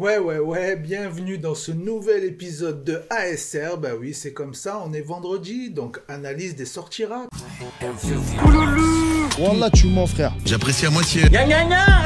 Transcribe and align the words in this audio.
Ouais, 0.00 0.16
ouais, 0.16 0.38
ouais, 0.38 0.76
bienvenue 0.76 1.36
dans 1.36 1.54
ce 1.54 1.72
nouvel 1.72 2.24
épisode 2.24 2.84
de 2.84 3.02
ASR. 3.10 3.76
Bah 3.76 3.90
oui, 4.00 4.14
c'est 4.14 4.32
comme 4.32 4.54
ça, 4.54 4.82
on 4.82 4.94
est 4.94 5.02
vendredi, 5.02 5.68
donc 5.68 6.00
analyse 6.08 6.56
des 6.56 6.64
sorties 6.64 7.04
rap. 7.04 7.28
Wallah, 9.38 9.68
tu 9.68 9.88
mens, 9.88 10.06
frère. 10.06 10.32
J'apprécie 10.46 10.86
à 10.86 10.90
moitié. 10.90 11.24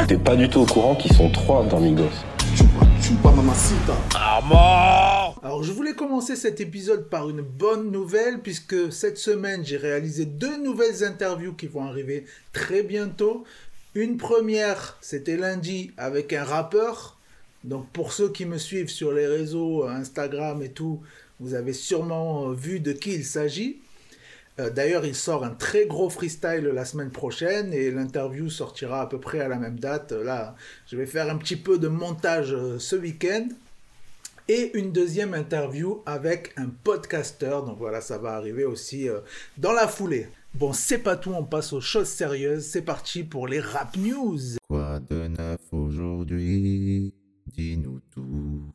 T'es 0.09 0.19
pas 0.19 0.35
du 0.35 0.49
tout 0.49 0.63
au 0.63 0.67
courant 0.67 0.97
qu'ils 0.97 1.13
sont 1.13 1.31
trois 1.31 1.65
dans 1.67 1.79
Migos. 1.79 2.11
Alors, 5.45 5.63
je 5.63 5.71
voulais 5.71 5.95
commencer 5.95 6.35
cet 6.35 6.61
épisode 6.61 7.09
par 7.09 7.31
une 7.31 7.43
bonne 7.43 7.93
nouvelle, 7.93 8.41
puisque 8.41 8.93
cette 8.93 9.19
semaine, 9.19 9.65
j'ai 9.65 9.77
réalisé 9.77 10.25
deux 10.25 10.61
nouvelles 10.61 11.05
interviews 11.05 11.55
qui 11.55 11.69
vont 11.69 11.85
arriver 11.85 12.25
très 12.53 12.83
bientôt. 12.83 13.45
Une 13.95 14.17
première, 14.17 14.99
c'était 15.01 15.37
lundi, 15.37 15.93
avec 15.97 16.33
un 16.33 16.43
rappeur. 16.43 17.14
Donc, 17.65 17.89
pour 17.91 18.13
ceux 18.13 18.31
qui 18.31 18.45
me 18.45 18.59
suivent 18.59 18.91
sur 18.91 19.13
les 19.13 19.27
réseaux, 19.27 19.85
Instagram 19.85 20.63
et 20.63 20.69
tout, 20.69 21.01
vous 21.41 21.55
avez 21.55 21.73
sûrement 21.73 22.51
vu 22.51 22.79
de 22.79 22.93
qui 22.93 23.15
il 23.15 23.25
s'agit. 23.25 23.81
Euh, 24.61 24.71
D'ailleurs, 24.71 25.05
il 25.05 25.15
sort 25.15 25.45
un 25.45 25.51
très 25.51 25.87
gros 25.87 26.11
freestyle 26.11 26.71
la 26.73 26.85
semaine 26.85 27.11
prochaine 27.11 27.73
et 27.73 27.91
l'interview 27.91 28.51
sortira 28.51 29.01
à 29.01 29.07
peu 29.07 29.19
près 29.19 29.41
à 29.41 29.49
la 29.49 29.57
même 29.57 29.79
date. 29.79 30.13
Là, 30.13 30.55
je 30.87 30.97
vais 30.97 31.07
faire 31.07 31.29
un 31.29 31.37
petit 31.39 31.57
peu 31.57 31.79
de 31.79 31.89
montage 31.89 32.53
euh, 32.53 32.79
ce 32.79 32.97
week-end. 32.97 33.49
Et 34.47 34.77
une 34.77 34.93
deuxième 34.93 35.33
interview 35.33 36.03
avec 36.05 36.53
un 36.59 36.69
podcasteur. 36.69 37.65
Donc 37.65 37.79
voilà, 37.79 38.03
ça 38.03 38.19
va 38.19 38.35
arriver 38.35 38.67
aussi 38.67 39.09
euh, 39.09 39.21
dans 39.57 39.73
la 39.73 39.89
foulée. 39.89 40.29
Bon, 40.55 40.75
c'est 40.75 40.99
pas 40.99 41.17
tout, 41.17 41.33
on 41.33 41.45
passe 41.45 41.73
aux 41.73 41.81
choses 41.81 42.09
sérieuses. 42.09 42.67
C'est 42.67 42.83
parti 42.83 43.25
pour 43.25 43.49
les 43.49 43.59
rap 43.59 43.97
news. 43.97 44.39
Quoi 44.69 45.01
de 45.09 45.29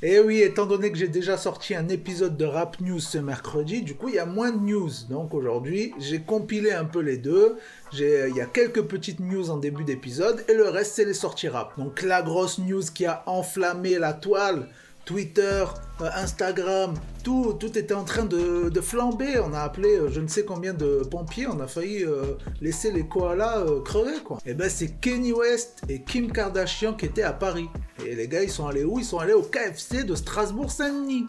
Et 0.02 0.18
oui, 0.22 0.40
étant 0.42 0.66
donné 0.66 0.94
que 0.94 0.98
j'ai 0.98 1.10
déjà 1.10 1.36
sorti 1.38 1.76
un 1.76 1.90
épisode 1.90 2.38
de 2.38 2.46
Rap 2.46 2.80
News 2.80 3.02
ce 3.02 3.18
mercredi, 3.18 3.82
du 3.82 3.96
coup, 3.96 4.08
il 4.08 4.16
y 4.16 4.20
a 4.20 4.26
moins 4.26 4.50
de 4.52 4.58
news. 4.60 4.90
Donc 5.10 5.34
aujourd'hui, 5.34 5.94
j'ai 6.00 6.22
compilé 6.22 6.72
un 6.72 6.86
peu 6.86 7.00
les 7.02 7.18
deux. 7.18 7.58
J'ai- 7.92 8.30
Il 8.30 8.36
y 8.38 8.40
a 8.40 8.46
quelques 8.46 8.84
petites 8.84 9.20
news 9.20 9.50
en 9.50 9.58
début 9.58 9.84
d'épisode 9.84 10.42
et 10.48 10.54
le 10.54 10.70
reste, 10.70 10.94
c'est 10.96 11.04
les 11.04 11.14
sorties 11.14 11.50
rap. 11.50 11.78
Donc 11.78 12.02
la 12.02 12.22
grosse 12.22 12.60
news 12.60 12.84
qui 12.94 13.06
a 13.06 13.24
enflammé 13.26 14.00
la 14.00 14.14
toile, 14.14 14.70
Twitter, 15.10 15.66
euh, 16.02 16.10
Instagram, 16.18 16.94
tout, 17.24 17.56
tout 17.60 17.76
était 17.80 17.96
en 17.96 18.04
train 18.04 18.26
de, 18.26 18.80
flamber. 18.80 19.40
On 19.40 19.56
a 19.56 19.62
appelé 19.62 19.96
euh, 19.96 20.08
je 20.12 20.22
ne 20.22 20.28
sais 20.28 20.46
combien 20.46 20.72
de 20.72 21.02
pompiers, 21.10 21.48
on 21.48 21.60
a 21.62 21.66
failli 21.66 22.04
euh, 22.04 22.36
laisser 22.62 22.92
les 22.92 23.08
koalas 23.08 23.66
crever. 23.86 24.18
Et 24.46 24.54
ben 24.54 24.70
c'est 24.70 25.00
Kenny 25.02 25.34
West 25.34 25.82
et 25.90 26.04
Kim 26.04 26.32
Kardashian 26.32 26.94
qui 26.94 27.08
étaient 27.08 27.24
à 27.24 27.34
Paris. 27.34 27.70
Et 28.06 28.14
les 28.14 28.28
gars 28.28 28.44
ils 28.44 28.52
sont 28.52 28.68
allés 28.68 28.84
où? 28.84 29.00
Ils 29.00 29.04
sont 29.04 29.18
allés 29.18 29.34
au 29.34 29.42
KFC 29.42 30.04
de 30.04 30.14
Strasbourg-Saint-Denis. 30.14 31.26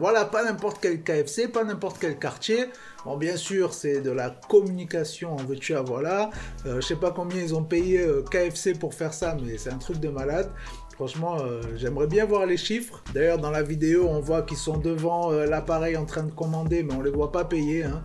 Voilà, 0.00 0.24
pas 0.24 0.42
n'importe 0.44 0.78
quel 0.80 1.02
KFC, 1.02 1.48
pas 1.48 1.64
n'importe 1.64 1.98
quel 2.00 2.18
quartier. 2.18 2.70
Bon, 3.04 3.18
bien 3.18 3.36
sûr, 3.36 3.74
c'est 3.74 4.00
de 4.00 4.10
la 4.10 4.30
communication, 4.48 5.34
en 5.34 5.36
veux-tu, 5.36 5.74
à 5.74 5.82
voilà. 5.82 6.30
Euh, 6.64 6.80
je 6.80 6.86
sais 6.86 6.96
pas 6.96 7.10
combien 7.10 7.42
ils 7.42 7.54
ont 7.54 7.64
payé 7.64 8.06
KFC 8.30 8.74
pour 8.74 8.94
faire 8.94 9.12
ça, 9.12 9.36
mais 9.44 9.58
c'est 9.58 9.70
un 9.70 9.78
truc 9.78 9.98
de 9.98 10.08
malade. 10.08 10.50
Franchement, 10.98 11.36
euh, 11.38 11.62
j'aimerais 11.76 12.08
bien 12.08 12.24
voir 12.24 12.44
les 12.44 12.56
chiffres. 12.56 13.04
D'ailleurs, 13.14 13.38
dans 13.38 13.52
la 13.52 13.62
vidéo, 13.62 14.08
on 14.08 14.18
voit 14.18 14.42
qu'ils 14.42 14.56
sont 14.56 14.78
devant 14.78 15.30
euh, 15.30 15.46
l'appareil 15.46 15.96
en 15.96 16.04
train 16.04 16.24
de 16.24 16.32
commander, 16.32 16.82
mais 16.82 16.92
on 16.92 17.02
les 17.02 17.12
voit 17.12 17.30
pas 17.30 17.44
payer. 17.44 17.84
Hein. 17.84 18.02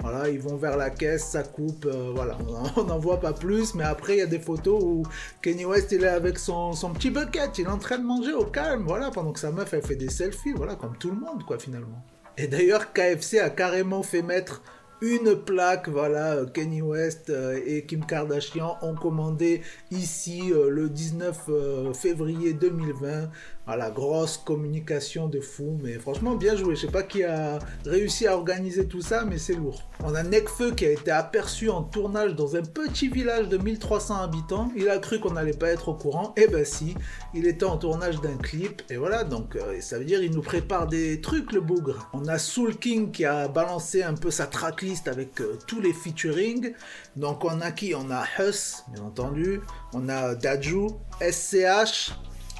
Voilà, 0.00 0.30
ils 0.30 0.40
vont 0.40 0.56
vers 0.56 0.78
la 0.78 0.88
caisse, 0.88 1.26
ça 1.26 1.42
coupe, 1.42 1.84
euh, 1.84 2.12
voilà, 2.14 2.38
on 2.78 2.84
n'en 2.84 2.98
voit 2.98 3.20
pas 3.20 3.34
plus, 3.34 3.74
mais 3.74 3.84
après 3.84 4.14
il 4.14 4.18
y 4.20 4.22
a 4.22 4.26
des 4.26 4.38
photos 4.38 4.82
où 4.82 5.02
Kenny 5.42 5.66
West 5.66 5.92
il 5.92 6.02
est 6.02 6.08
avec 6.08 6.38
son, 6.38 6.72
son 6.72 6.94
petit 6.94 7.10
bucket, 7.10 7.58
il 7.58 7.66
est 7.66 7.68
en 7.68 7.76
train 7.76 7.98
de 7.98 8.04
manger 8.04 8.32
au 8.32 8.46
calme, 8.46 8.84
voilà, 8.86 9.10
pendant 9.10 9.32
que 9.32 9.38
sa 9.40 9.50
meuf 9.50 9.74
elle 9.74 9.82
fait 9.82 9.96
des 9.96 10.08
selfies, 10.08 10.54
voilà, 10.54 10.76
comme 10.76 10.96
tout 10.96 11.10
le 11.10 11.16
monde 11.16 11.44
quoi 11.44 11.58
finalement. 11.58 12.02
Et 12.38 12.46
d'ailleurs 12.46 12.94
KFC 12.94 13.40
a 13.40 13.50
carrément 13.50 14.02
fait 14.02 14.22
mettre 14.22 14.62
une 15.02 15.34
plaque, 15.34 15.88
voilà, 15.88 16.34
euh, 16.34 16.46
Kenny 16.46 16.82
West 16.82 17.30
euh, 17.30 17.58
et 17.64 17.84
Kim 17.86 18.04
Kardashian 18.04 18.76
ont 18.82 18.94
commandé 18.94 19.62
ici 19.90 20.52
euh, 20.52 20.68
le 20.68 20.88
19 20.88 21.38
euh, 21.48 21.92
février 21.94 22.52
2020. 22.52 23.30
Voilà, 23.70 23.88
grosse 23.88 24.36
communication 24.36 25.28
de 25.28 25.40
fou, 25.40 25.78
mais 25.80 25.92
franchement 25.92 26.34
bien 26.34 26.56
joué. 26.56 26.74
Je 26.74 26.80
sais 26.86 26.92
pas 26.92 27.04
qui 27.04 27.22
a 27.22 27.60
réussi 27.86 28.26
à 28.26 28.36
organiser 28.36 28.88
tout 28.88 29.00
ça, 29.00 29.24
mais 29.24 29.38
c'est 29.38 29.54
lourd. 29.54 29.88
On 30.02 30.12
a 30.16 30.24
Nekfeu 30.24 30.72
qui 30.72 30.86
a 30.86 30.90
été 30.90 31.12
aperçu 31.12 31.70
en 31.70 31.84
tournage 31.84 32.34
dans 32.34 32.56
un 32.56 32.62
petit 32.62 33.06
village 33.06 33.48
de 33.48 33.58
1300 33.58 34.22
habitants. 34.22 34.72
Il 34.74 34.88
a 34.88 34.98
cru 34.98 35.20
qu'on 35.20 35.34
n'allait 35.34 35.52
pas 35.52 35.68
être 35.68 35.90
au 35.90 35.94
courant, 35.94 36.34
et 36.36 36.48
ben 36.48 36.64
si, 36.64 36.96
il 37.32 37.46
était 37.46 37.64
en 37.64 37.76
tournage 37.76 38.20
d'un 38.20 38.36
clip, 38.38 38.82
et 38.90 38.96
voilà, 38.96 39.22
donc 39.22 39.54
euh, 39.54 39.80
ça 39.80 40.00
veut 40.00 40.04
dire 40.04 40.20
il 40.20 40.32
nous 40.32 40.42
prépare 40.42 40.88
des 40.88 41.20
trucs 41.20 41.52
le 41.52 41.60
bougre. 41.60 42.10
On 42.12 42.26
a 42.26 42.38
Soul 42.38 42.76
King 42.76 43.12
qui 43.12 43.24
a 43.24 43.46
balancé 43.46 44.02
un 44.02 44.14
peu 44.14 44.32
sa 44.32 44.48
tracklist 44.48 45.06
avec 45.06 45.40
euh, 45.40 45.56
tous 45.68 45.80
les 45.80 45.92
featuring. 45.92 46.72
Donc 47.14 47.44
on 47.44 47.60
a 47.60 47.70
qui? 47.70 47.94
On 47.94 48.10
a 48.10 48.24
Huss, 48.36 48.82
bien 48.92 49.04
entendu. 49.04 49.60
On 49.92 50.08
a 50.08 50.34
Daju, 50.34 50.88
SCH. 51.20 52.10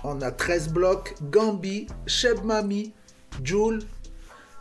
On 0.02 0.20
a 0.22 0.30
13 0.30 0.70
blocs, 0.70 1.14
Gambi, 1.30 1.86
Cheb 2.06 2.42
Mami, 2.44 2.92
Joule. 3.44 3.80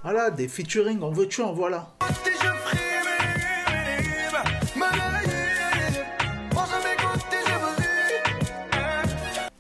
Voilà, 0.04 0.32
des 0.32 0.48
featuring, 0.48 1.02
en 1.02 1.12
veux-tu, 1.12 1.42
en 1.42 1.54
voilà. 1.54 1.96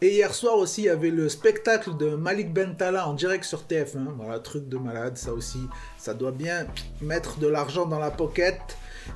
Et 0.01 0.13
hier 0.13 0.33
soir 0.33 0.55
aussi, 0.55 0.83
il 0.83 0.85
y 0.85 0.89
avait 0.89 1.09
le 1.09 1.27
spectacle 1.27 1.97
de 1.97 2.15
Malik 2.15 2.53
Bentala 2.53 3.05
en 3.07 3.13
direct 3.13 3.43
sur 3.43 3.63
TF1. 3.63 4.13
Voilà, 4.15 4.39
truc 4.39 4.69
de 4.69 4.77
malade, 4.77 5.17
ça 5.17 5.33
aussi. 5.33 5.59
Ça 5.97 6.13
doit 6.13 6.31
bien 6.31 6.67
mettre 7.01 7.37
de 7.39 7.47
l'argent 7.47 7.85
dans 7.85 7.99
la 7.99 8.09
pocket. 8.09 8.59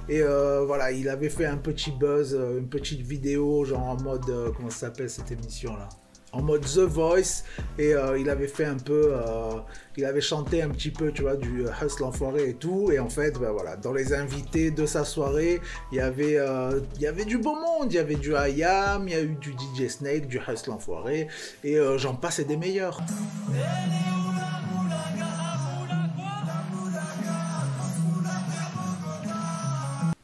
Et 0.09 0.21
euh, 0.21 0.65
voilà, 0.65 0.91
il 0.91 1.07
avait 1.07 1.29
fait 1.29 1.45
un 1.45 1.55
petit 1.55 1.91
buzz, 1.91 2.35
euh, 2.35 2.59
une 2.59 2.67
petite 2.67 2.99
vidéo, 3.01 3.63
genre 3.63 3.83
en 3.83 3.95
mode. 4.01 4.29
euh, 4.29 4.51
comment 4.55 4.69
ça 4.69 4.87
s'appelle 4.87 5.09
cette 5.09 5.31
émission-là? 5.31 5.87
En 6.33 6.41
mode 6.41 6.65
The 6.65 6.79
Voice 6.79 7.43
et 7.77 7.93
euh, 7.93 8.17
il 8.19 8.29
avait 8.29 8.47
fait 8.47 8.65
un 8.65 8.77
peu 8.77 9.13
euh, 9.13 9.53
il 9.95 10.05
avait 10.05 10.21
chanté 10.21 10.61
un 10.61 10.69
petit 10.69 10.89
peu 10.89 11.11
tu 11.11 11.21
vois 11.21 11.35
du 11.35 11.65
Hustle 11.81 12.03
Enfoiré 12.03 12.49
et 12.49 12.53
tout 12.55 12.91
et 12.91 12.99
en 12.99 13.09
fait 13.09 13.39
ben 13.39 13.51
voilà 13.51 13.75
dans 13.75 13.93
les 13.93 14.13
invités 14.13 14.71
de 14.71 14.85
sa 14.85 15.05
soirée 15.05 15.61
il 15.91 15.99
y 15.99 16.01
avait 16.01 16.37
euh, 16.37 16.79
du 17.25 17.37
beau 17.37 17.55
monde 17.55 17.91
il 17.91 17.95
y 17.95 17.99
avait 17.99 18.15
du 18.15 18.31
IAM 18.31 19.07
il 19.07 19.13
y 19.13 19.15
a 19.15 19.21
eu 19.21 19.35
du 19.35 19.51
DJ 19.51 19.87
Snake 19.87 20.27
du 20.27 20.39
Hustle 20.39 20.71
Enfoiré 20.71 21.27
et 21.63 21.77
euh, 21.77 21.97
j'en 21.97 22.15
passe 22.15 22.39
et 22.39 22.45
des 22.45 22.57
meilleurs. 22.57 22.99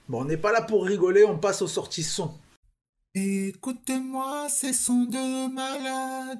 Bon 0.08 0.22
on 0.22 0.26
n'est 0.26 0.38
pas 0.38 0.52
là 0.52 0.64
pour 0.64 0.86
rigoler 0.86 1.24
on 1.24 1.38
passe 1.38 1.62
aux 1.62 1.68
sorties 1.68 2.02
son 2.02 2.31
Écoute-moi, 3.22 4.47
ces 4.47 4.72
sons 4.72 5.03
de 5.03 5.53
malade. 5.53 6.40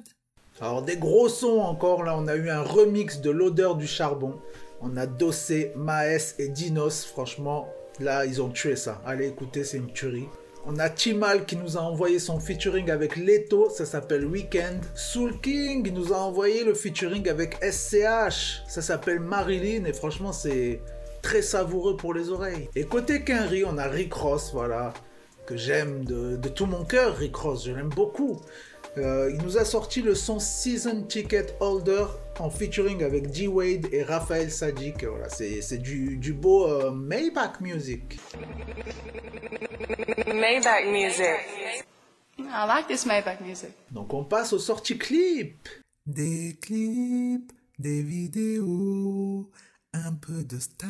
Alors 0.62 0.80
des 0.80 0.96
gros 0.96 1.28
sons 1.28 1.60
encore, 1.60 2.04
là 2.04 2.16
on 2.16 2.26
a 2.26 2.36
eu 2.36 2.48
un 2.48 2.62
remix 2.62 3.20
de 3.20 3.28
l'odeur 3.28 3.76
du 3.76 3.86
charbon. 3.86 4.40
On 4.80 4.96
a 4.96 5.04
Dossé, 5.04 5.72
Maes 5.76 6.36
et 6.38 6.48
Dinos, 6.48 7.04
franchement, 7.04 7.68
là 7.98 8.24
ils 8.24 8.40
ont 8.40 8.48
tué 8.48 8.76
ça. 8.76 9.02
Allez 9.04 9.26
écoutez, 9.26 9.62
c'est 9.64 9.76
une 9.76 9.92
tuerie. 9.92 10.28
On 10.64 10.78
a 10.78 10.88
Timal 10.88 11.44
qui 11.44 11.56
nous 11.56 11.76
a 11.76 11.80
envoyé 11.82 12.18
son 12.18 12.40
featuring 12.40 12.90
avec 12.90 13.16
Leto, 13.16 13.68
ça 13.68 13.84
s'appelle 13.84 14.24
Weekend. 14.24 14.82
Soul 14.94 15.38
King 15.42 15.92
nous 15.92 16.14
a 16.14 16.18
envoyé 16.18 16.64
le 16.64 16.72
featuring 16.72 17.28
avec 17.28 17.62
SCH, 17.62 18.62
ça 18.66 18.80
s'appelle 18.80 19.20
Marilyn 19.20 19.84
et 19.84 19.92
franchement 19.92 20.32
c'est 20.32 20.80
très 21.20 21.42
savoureux 21.42 21.98
pour 21.98 22.14
les 22.14 22.30
oreilles. 22.30 22.70
Et 22.74 22.84
côté 22.84 23.22
Kenry, 23.22 23.64
on 23.66 23.76
a 23.76 23.86
Rick 23.86 24.14
Ross, 24.14 24.50
voilà 24.54 24.94
que 25.50 25.56
j'aime 25.56 26.04
de, 26.04 26.36
de 26.36 26.48
tout 26.48 26.66
mon 26.66 26.84
cœur, 26.84 27.16
Rick 27.16 27.34
Ross, 27.34 27.66
je 27.66 27.72
l'aime 27.72 27.88
beaucoup. 27.88 28.40
Euh, 28.98 29.32
il 29.34 29.42
nous 29.42 29.58
a 29.58 29.64
sorti 29.64 30.00
le 30.00 30.14
son 30.14 30.38
Season 30.38 31.02
Ticket 31.02 31.56
Holder 31.58 32.04
en 32.38 32.50
featuring 32.50 33.02
avec 33.02 33.32
D-Wade 33.32 33.88
et 33.90 34.04
Raphaël 34.04 34.52
Sadik. 34.52 35.02
Voilà, 35.02 35.28
c'est 35.28 35.60
c'est 35.60 35.78
du, 35.78 36.18
du 36.18 36.32
beau 36.32 36.68
euh, 36.68 36.92
Maybach 36.92 37.60
Music. 37.60 38.20
Maybach 40.28 40.86
music. 40.86 41.84
I 42.38 42.66
like 42.68 42.86
this 42.86 43.04
Maybach 43.04 43.40
music. 43.40 43.70
Donc 43.90 44.14
on 44.14 44.22
passe 44.22 44.52
aux 44.52 44.60
sorties 44.60 44.98
clips. 44.98 45.68
Des 46.06 46.56
clips, 46.62 47.52
des 47.80 48.02
vidéos, 48.02 49.50
un 49.92 50.12
peu 50.12 50.44
de 50.44 50.60
style, 50.60 50.88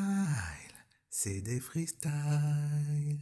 c'est 1.08 1.40
des 1.40 1.60
freestyles. 1.60 3.20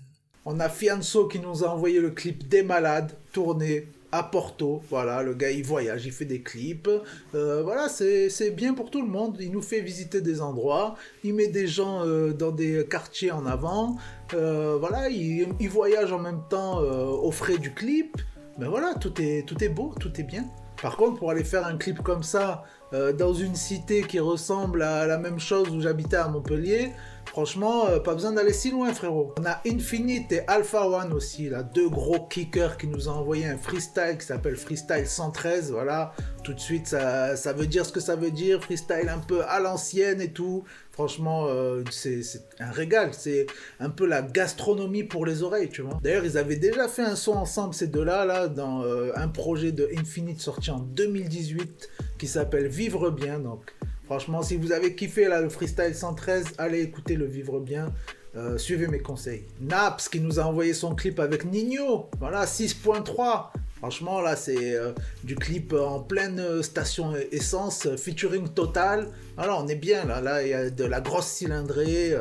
On 0.51 0.61
a 0.61 0.71
Fianso 0.71 1.29
qui 1.29 1.41
nous 1.41 1.63
a 1.63 1.69
envoyé 1.69 2.01
le 2.01 2.09
clip 2.09 2.49
des 2.49 2.63
malades, 2.63 3.13
tourné 3.35 3.89
à 4.11 4.23
Porto. 4.23 4.81
Voilà, 4.89 5.23
le 5.23 5.35
gars 5.35 5.51
il 5.51 5.63
voyage, 5.63 6.07
il 6.07 6.13
fait 6.13 6.25
des 6.25 6.41
clips. 6.41 6.89
Euh, 7.35 7.63
voilà, 7.63 7.91
c'est 7.91 8.51
bien 8.53 8.73
pour 8.73 8.91
tout 8.91 9.03
le 9.03 9.09
monde. 9.09 9.37
Il 9.41 9.53
nous 9.53 9.61
fait 9.61 9.83
visiter 9.83 10.23
des 10.23 10.41
endroits, 10.41 10.97
il 11.23 11.35
met 11.35 11.49
des 11.49 11.67
gens 11.67 12.03
euh, 12.07 12.33
dans 12.33 12.51
des 12.51 12.87
quartiers 12.89 13.31
en 13.31 13.45
avant. 13.45 13.99
Euh, 14.33 14.79
voilà, 14.81 15.11
il, 15.11 15.49
il 15.61 15.69
voyage 15.69 16.15
en 16.15 16.19
même 16.19 16.41
temps 16.49 16.79
aux 16.81 17.31
frais 17.31 17.59
du 17.59 17.75
clip. 17.75 18.17
Mais 18.59 18.69
voilà, 18.69 18.95
tout 18.95 19.21
est, 19.21 19.47
tout 19.47 19.63
est 19.63 19.69
beau, 19.69 19.95
tout 20.01 20.19
est 20.19 20.25
bien. 20.25 20.47
Par 20.81 20.97
contre, 20.97 21.19
pour 21.19 21.31
aller 21.31 21.45
faire 21.45 21.67
un 21.67 21.77
clip 21.77 22.03
comme 22.03 22.23
ça, 22.23 22.65
euh, 22.95 23.13
dans 23.13 23.35
une 23.35 23.55
cité 23.55 24.03
qui 24.03 24.19
ressemble 24.19 24.83
à 24.83 25.07
la 25.07 25.19
même 25.19 25.39
chose 25.39 25.69
où 25.69 25.81
j'habitais 25.83 26.17
à 26.17 26.27
Montpellier, 26.29 26.93
franchement, 27.27 27.87
euh, 27.87 27.99
pas 27.99 28.15
besoin 28.15 28.33
d'aller 28.33 28.55
si 28.55 28.71
loin, 28.71 28.95
frérot. 28.95 29.35
On 29.39 29.45
a 29.45 29.61
Infinite 29.67 30.33
et 30.33 30.41
Alpha 30.47 30.89
One 30.89 31.13
aussi, 31.13 31.51
là, 31.51 31.63
deux 31.63 31.91
gros 31.91 32.27
kickers 32.29 32.79
qui 32.79 32.87
nous 32.87 33.11
ont 33.11 33.13
envoyé 33.13 33.47
un 33.47 33.59
freestyle 33.59 34.17
qui 34.19 34.25
s'appelle 34.25 34.57
Freestyle 34.57 35.07
113, 35.07 35.71
voilà. 35.71 36.15
Tout 36.43 36.55
de 36.55 36.61
suite, 36.61 36.87
ça, 36.87 37.35
veut 37.55 37.67
dire 37.67 37.85
ce 37.85 37.93
que 37.93 38.01
ça 38.01 38.17
veut 38.17 38.31
dire, 38.31 38.65
freestyle 38.65 39.11
un 39.11 39.19
peu 39.19 39.45
à 39.45 39.61
l'ancienne 39.61 40.23
et 40.23 40.33
tout. 40.33 40.65
Franchement, 40.93 41.45
euh, 41.49 41.85
c'est 41.91 42.23
un 42.59 42.71
régal. 42.71 43.11
C'est 43.13 43.45
un 43.81 43.91
peu 43.91 44.07
la 44.07 44.23
gastronomie 44.23 45.05
pour 45.05 45.27
les 45.27 45.43
oreilles, 45.43 45.69
tu 45.69 45.83
vois. 45.83 45.99
D'ailleurs, 46.03 46.25
ils 46.25 46.39
avaient 46.39 46.57
déjà 46.57 46.89
fait 46.89 47.03
un 47.03 47.17
son 47.17 47.33
ensemble, 47.33 47.75
ces 47.75 47.89
deux-là, 47.89 48.25
là, 48.25 48.49
dans 48.49 48.83
un 49.15 49.29
projet 49.29 49.73
de 49.73 49.91
Infinite 49.95 50.41
sorti 50.41 50.71
en 50.71 50.79
2018 50.79 51.89
qui 52.19 52.27
s'appelle 52.27 52.69
Vivre 52.69 53.11
Bien. 53.11 53.39
Donc, 53.39 53.73
franchement, 54.05 54.43
si 54.43 54.57
vous 54.57 54.73
avez 54.73 54.95
kiffé 54.95 55.29
là, 55.29 55.41
le 55.41 55.49
freestyle 55.49 55.95
113, 55.95 56.55
allez 56.59 56.81
écouter 56.81 57.17
le 57.17 57.25
Vivre 57.25 57.61
Bien. 57.61 57.93
Euh, 58.37 58.59
suivez 58.59 58.87
mes 58.87 59.01
conseils. 59.01 59.47
Naps 59.61 60.09
qui 60.09 60.21
nous 60.21 60.39
a 60.39 60.45
envoyé 60.45 60.75
son 60.75 60.95
clip 60.95 61.19
avec 61.19 61.45
Nino. 61.45 62.11
Voilà, 62.21 62.45
6.3. 62.45 63.51
Franchement, 63.77 64.21
là, 64.21 64.37
c'est 64.37 64.75
euh, 64.75 64.93
du 65.25 65.35
clip 65.35 65.73
en 65.73 66.01
pleine 66.01 66.41
euh, 66.41 66.63
station 66.63 67.15
essence, 67.33 67.89
featuring 67.97 68.49
total. 68.49 69.09
Voilà, 69.37 69.59
on 69.59 69.67
est 69.69 69.77
bien, 69.77 70.05
là. 70.05 70.21
Là, 70.21 70.43
il 70.43 70.51
y 70.51 70.55
a 70.55 70.69
de 70.69 70.85
la 70.85 71.01
grosse 71.01 71.27
cylindrée. 71.27 72.15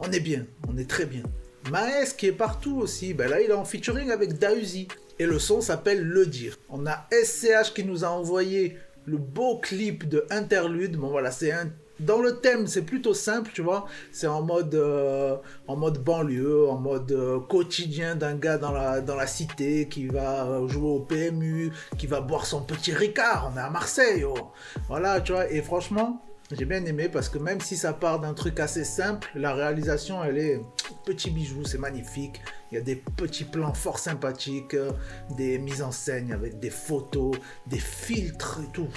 on 0.00 0.10
est 0.10 0.20
bien, 0.20 0.44
on 0.68 0.76
est 0.76 0.88
très 0.88 1.06
bien. 1.06 1.22
Maes 1.70 2.14
qui 2.18 2.26
est 2.26 2.32
partout 2.32 2.76
aussi. 2.76 3.14
Ben 3.14 3.30
là, 3.30 3.40
il 3.40 3.50
est 3.50 3.54
en 3.54 3.64
featuring 3.64 4.10
avec 4.10 4.38
Dausi. 4.38 4.88
Et 5.18 5.26
le 5.26 5.38
son 5.38 5.60
s'appelle 5.60 6.02
Le 6.02 6.26
Dire. 6.26 6.58
On 6.68 6.86
a 6.86 7.08
SCH 7.12 7.72
qui 7.72 7.84
nous 7.84 8.04
a 8.04 8.08
envoyé 8.08 8.76
le 9.06 9.16
beau 9.16 9.58
clip 9.58 10.08
de 10.08 10.26
Interlude. 10.30 10.96
Bon, 10.96 11.08
voilà, 11.08 11.30
c'est 11.30 11.52
un 11.52 11.70
dans 12.00 12.20
le 12.20 12.40
thème, 12.40 12.66
c'est 12.66 12.82
plutôt 12.82 13.14
simple, 13.14 13.50
tu 13.54 13.62
vois. 13.62 13.86
C'est 14.10 14.26
en 14.26 14.42
mode, 14.42 14.74
euh, 14.74 15.36
en 15.68 15.76
mode 15.76 16.02
banlieue, 16.02 16.68
en 16.68 16.76
mode 16.76 17.12
euh, 17.12 17.38
quotidien 17.38 18.16
d'un 18.16 18.34
gars 18.34 18.58
dans 18.58 18.72
la, 18.72 19.00
dans 19.00 19.14
la 19.14 19.26
cité 19.26 19.88
qui 19.88 20.08
va 20.08 20.44
euh, 20.44 20.66
jouer 20.66 20.88
au 20.88 21.00
PMU, 21.00 21.72
qui 21.96 22.06
va 22.06 22.20
boire 22.20 22.46
son 22.46 22.62
petit 22.62 22.92
Ricard. 22.92 23.52
On 23.52 23.56
est 23.56 23.62
à 23.62 23.70
Marseille, 23.70 24.24
oh. 24.24 24.50
Voilà, 24.88 25.20
tu 25.20 25.32
vois. 25.32 25.50
Et 25.50 25.62
franchement, 25.62 26.20
j'ai 26.52 26.66
bien 26.66 26.84
aimé 26.84 27.08
parce 27.08 27.28
que 27.28 27.38
même 27.38 27.60
si 27.60 27.76
ça 27.76 27.92
part 27.92 28.20
d'un 28.20 28.34
truc 28.34 28.60
assez 28.60 28.84
simple, 28.84 29.30
la 29.34 29.54
réalisation, 29.54 30.22
elle 30.22 30.38
est 30.38 30.60
petit 31.04 31.30
bijou, 31.30 31.64
c'est 31.64 31.78
magnifique. 31.78 32.42
Il 32.70 32.74
y 32.74 32.78
a 32.78 32.82
des 32.82 32.96
petits 32.96 33.44
plans 33.44 33.72
fort 33.72 33.98
sympathiques, 33.98 34.74
euh, 34.74 34.90
des 35.36 35.58
mises 35.58 35.82
en 35.82 35.90
scène 35.90 36.32
avec 36.32 36.58
des 36.58 36.70
photos, 36.70 37.34
des 37.66 37.78
filtres 37.78 38.60
et 38.62 38.72
tout. 38.72 38.88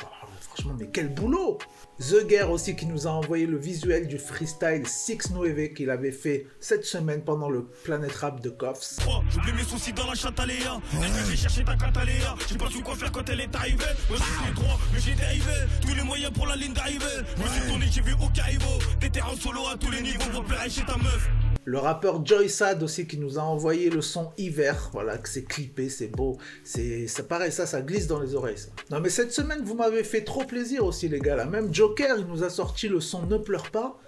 Franchement, 0.57 0.75
mais 0.79 0.89
quel 0.91 1.13
boulot 1.13 1.59
The 1.99 2.25
Guerre 2.25 2.49
aussi 2.49 2.75
qui 2.75 2.87
nous 2.87 3.05
a 3.05 3.11
envoyé 3.11 3.45
le 3.45 3.57
visuel 3.57 4.07
du 4.07 4.17
freestyle 4.17 4.87
6 4.87 5.31
Nueve 5.35 5.73
qu'il 5.73 5.91
avait 5.91 6.11
fait 6.11 6.47
cette 6.59 6.83
semaine 6.83 7.23
pendant 7.23 7.49
le 7.49 7.65
Planet 7.83 8.11
Rap 8.11 8.41
de 8.41 8.49
Koffs. 8.49 8.97
Oh, 9.07 9.19
J'oublie 9.29 9.53
mes 9.53 9.63
soucis 9.63 9.93
dans 9.93 10.07
la 10.07 10.15
chataléa. 10.15 10.79
Elle 10.93 11.25
j'ai 11.29 11.37
cherché 11.37 11.63
ta 11.63 11.75
cataléa. 11.75 12.35
J'ai 12.49 12.57
pas 12.57 12.69
su 12.71 12.81
quoi 12.81 12.95
faire 12.95 13.11
quand 13.11 13.29
elle 13.29 13.41
est 13.41 13.55
arrivée. 13.55 13.83
Moi 14.09 14.17
j'ai 14.17 14.53
droit, 14.53 14.79
mais 14.91 14.99
j'ai 14.99 15.13
dérivé. 15.13 15.53
Tous 15.81 15.93
les 15.93 16.03
moyens 16.03 16.33
pour 16.33 16.47
la 16.47 16.55
ligne 16.55 16.73
d'arrivée. 16.73 17.05
Je 17.37 17.43
me 17.43 17.47
suis 17.47 17.67
tourné, 17.67 17.85
j'ai 17.91 18.01
vu 18.01 18.13
au 18.13 18.29
Caïbo. 18.29 18.79
Des 18.99 19.09
terrains 19.11 19.35
solo 19.39 19.67
à 19.67 19.77
tous 19.77 19.91
les 19.91 20.01
niveaux. 20.01 20.31
Va 20.33 20.41
pleurer 20.41 20.69
chez 20.71 20.85
ta 20.85 20.97
meuf. 20.97 21.29
Le 21.67 21.79
rappeur 21.79 22.25
Joy 22.25 22.49
Sad 22.49 22.81
aussi 22.81 23.07
qui 23.07 23.17
nous 23.17 23.37
a 23.37 23.41
envoyé 23.41 23.89
le 23.89 24.01
son 24.01 24.31
hiver, 24.37 24.89
voilà, 24.93 25.17
que 25.17 25.27
c'est 25.27 25.43
clippé, 25.43 25.89
c'est 25.89 26.07
beau, 26.07 26.37
c'est 26.63 27.07
ça 27.07 27.23
pareil, 27.23 27.51
ça, 27.51 27.65
ça 27.65 27.81
glisse 27.81 28.07
dans 28.07 28.21
les 28.21 28.35
oreilles. 28.35 28.57
Ça. 28.57 28.69
Non 28.89 29.01
mais 29.01 29.09
cette 29.09 29.33
semaine 29.33 29.59
vous 29.65 29.75
m'avez 29.75 30.05
fait 30.05 30.21
trop 30.21 30.45
plaisir 30.45 30.85
aussi 30.85 31.09
les 31.09 31.19
gars 31.19 31.35
là. 31.35 31.43
Même 31.43 31.73
Joker 31.73 32.19
il 32.19 32.25
nous 32.27 32.45
a 32.45 32.49
sorti 32.49 32.87
le 32.87 33.01
son 33.01 33.23
Ne 33.23 33.37
pleure 33.37 33.69
pas. 33.69 33.99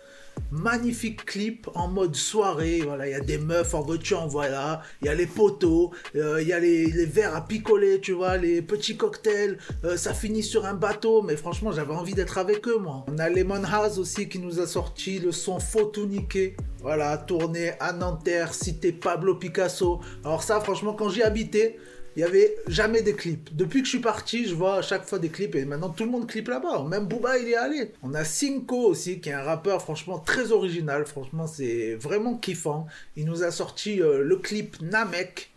Magnifique 0.51 1.25
clip 1.25 1.67
en 1.75 1.89
mode 1.89 2.15
soirée, 2.15 2.79
voilà, 2.81 3.07
il 3.07 3.11
y 3.11 3.13
a 3.13 3.19
des 3.19 3.38
meufs 3.38 3.73
en 3.73 3.81
voiture, 3.81 4.25
voilà, 4.27 4.81
il 5.01 5.07
y 5.07 5.09
a 5.09 5.13
les 5.13 5.27
poteaux, 5.27 5.91
euh, 6.15 6.41
il 6.41 6.47
y 6.47 6.53
a 6.53 6.62
les, 6.62 6.85
les 6.85 7.05
verres 7.05 7.35
à 7.35 7.45
picoler, 7.45 8.00
tu 8.00 8.13
vois, 8.13 8.38
les 8.38 8.62
petits 8.62 8.95
cocktails, 8.95 9.57
euh, 9.83 9.97
ça 9.97 10.13
finit 10.13 10.44
sur 10.44 10.65
un 10.65 10.75
bateau, 10.75 11.23
mais 11.23 11.35
franchement 11.35 11.73
j'avais 11.73 11.94
envie 11.94 12.13
d'être 12.13 12.38
avec 12.38 12.69
eux 12.69 12.77
moi. 12.77 13.05
On 13.09 13.17
a 13.17 13.27
Lemon 13.27 13.65
House 13.65 13.97
aussi 13.97 14.29
qui 14.29 14.39
nous 14.39 14.62
a 14.62 14.65
sorti 14.65 15.19
le 15.19 15.33
son 15.33 15.59
Photo 15.59 16.05
Niqué, 16.05 16.55
voilà, 16.81 17.17
tourné 17.17 17.73
à 17.79 17.91
Nanterre, 17.93 18.53
cité 18.53 18.91
Pablo 18.91 19.35
Picasso. 19.35 19.99
Alors 20.23 20.43
ça 20.43 20.59
franchement 20.61 20.93
quand 20.93 21.09
j'y 21.09 21.21
habitais, 21.21 21.77
il 22.15 22.21
y 22.21 22.23
avait 22.23 22.55
jamais 22.67 23.01
des 23.01 23.13
clips. 23.13 23.55
Depuis 23.55 23.79
que 23.79 23.85
je 23.85 23.91
suis 23.91 23.99
parti, 23.99 24.45
je 24.45 24.53
vois 24.53 24.77
à 24.77 24.81
chaque 24.81 25.05
fois 25.05 25.19
des 25.19 25.29
clips 25.29 25.55
et 25.55 25.65
maintenant 25.65 25.89
tout 25.89 26.05
le 26.05 26.11
monde 26.11 26.27
clip 26.27 26.47
là-bas. 26.47 26.83
Même 26.83 27.05
Booba, 27.05 27.37
il 27.37 27.47
est 27.49 27.55
allé. 27.55 27.93
On 28.01 28.13
a 28.13 28.25
Cinco 28.25 28.87
aussi, 28.87 29.19
qui 29.19 29.29
est 29.29 29.33
un 29.33 29.43
rappeur 29.43 29.81
franchement 29.81 30.19
très 30.19 30.51
original. 30.51 31.05
Franchement, 31.05 31.47
c'est 31.47 31.95
vraiment 31.95 32.35
kiffant. 32.35 32.87
Il 33.15 33.25
nous 33.25 33.43
a 33.43 33.51
sorti 33.51 34.01
euh, 34.01 34.23
le 34.23 34.35
clip 34.37 34.81
Namek. 34.81 35.49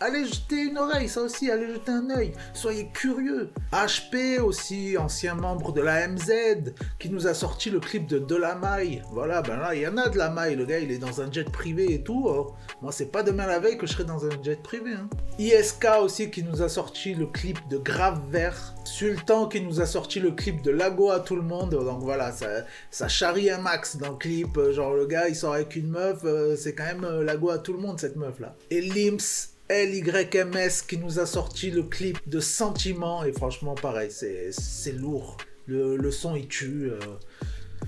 Allez 0.00 0.24
jeter 0.26 0.62
une 0.64 0.78
oreille, 0.78 1.08
ça 1.08 1.22
aussi, 1.22 1.50
allez 1.50 1.68
jeter 1.68 1.92
un 1.92 2.10
œil. 2.10 2.32
Soyez 2.52 2.88
curieux. 2.92 3.50
HP 3.72 4.40
aussi, 4.40 4.96
ancien 4.98 5.34
membre 5.34 5.72
de 5.72 5.80
la 5.80 6.06
MZ, 6.08 6.72
qui 6.98 7.10
nous 7.10 7.26
a 7.26 7.34
sorti 7.34 7.70
le 7.70 7.80
clip 7.80 8.06
de 8.06 8.18
De 8.18 8.36
La 8.36 8.54
Maille. 8.54 9.02
Voilà, 9.12 9.42
ben 9.42 9.56
là, 9.56 9.74
il 9.74 9.82
y 9.82 9.86
en 9.86 9.96
a 9.96 10.08
de 10.08 10.18
La 10.18 10.30
Maille. 10.30 10.56
Le 10.56 10.66
gars, 10.66 10.78
il 10.78 10.90
est 10.90 10.98
dans 10.98 11.20
un 11.20 11.30
jet 11.30 11.50
privé 11.50 11.92
et 11.94 12.02
tout. 12.02 12.24
Oh. 12.26 12.54
Moi, 12.82 12.92
c'est 12.92 13.10
pas 13.12 13.22
demain 13.22 13.46
la 13.46 13.58
veille 13.58 13.78
que 13.78 13.86
je 13.86 13.92
serai 13.92 14.04
dans 14.04 14.24
un 14.24 14.42
jet 14.42 14.62
privé. 14.62 14.92
hein. 14.92 15.08
ISK 15.38 15.86
aussi, 16.02 16.30
qui 16.30 16.42
nous 16.42 16.62
a 16.62 16.68
sorti 16.68 17.14
le 17.14 17.26
clip 17.26 17.58
de 17.68 17.78
Grave 17.78 18.20
Vert. 18.30 18.74
Sultan, 18.90 19.46
qui 19.46 19.60
nous 19.60 19.80
a 19.80 19.86
sorti 19.86 20.18
le 20.18 20.32
clip 20.32 20.62
de 20.62 20.70
Lago 20.70 21.10
à 21.10 21.20
tout 21.20 21.36
le 21.36 21.42
monde. 21.42 21.70
Donc 21.70 22.02
voilà, 22.02 22.32
ça, 22.32 22.64
ça 22.90 23.06
charrie 23.08 23.48
un 23.48 23.58
max 23.58 23.96
dans 23.96 24.10
le 24.10 24.16
clip. 24.16 24.56
Euh, 24.58 24.72
Genre, 24.72 24.94
le 24.94 25.06
gars, 25.06 25.28
il 25.28 25.36
sort 25.36 25.54
avec 25.54 25.76
une 25.76 25.88
meuf. 25.88 26.24
euh, 26.24 26.56
c'est 26.56 26.74
quand 26.74 26.84
même 26.84 27.04
euh, 27.04 27.22
Lago 27.22 27.50
à 27.50 27.58
tout 27.58 27.72
le 27.72 27.78
monde, 27.78 28.00
cette 28.00 28.16
meuf-là. 28.16 28.56
Et 28.70 28.80
Lims, 28.80 29.48
LYMS 29.70 30.86
qui 30.88 30.98
nous 30.98 31.20
a 31.20 31.26
sorti 31.26 31.70
le 31.70 31.84
clip 31.84 32.18
de 32.28 32.40
Sentiment 32.40 33.24
et 33.24 33.32
franchement 33.32 33.74
pareil, 33.76 34.10
c'est 34.10 34.92
lourd. 34.92 35.36
Le, 35.66 36.10
son 36.10 36.34
il 36.34 36.48
tue. 36.48 36.90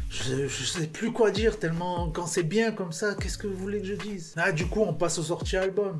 je, 0.09 0.47
sais 0.47 0.87
plus 0.87 1.13
quoi 1.13 1.33
dire 1.33 1.59
tellement 1.59 2.13
quand 2.13 2.27
c'est 2.29 2.45
bien 2.45 2.71
comme 2.71 2.93
ça, 2.93 3.17
qu'est-ce 3.17 3.37
que 3.37 3.49
vous 3.49 3.57
voulez 3.57 3.81
que 3.81 3.87
je 3.89 3.95
dise? 3.95 4.35
Ah 4.37 4.53
du 4.53 4.67
coup 4.67 4.83
on 4.83 4.95
passe 4.95 5.19
aux 5.19 5.25
sorties 5.25 5.57
albums. 5.57 5.99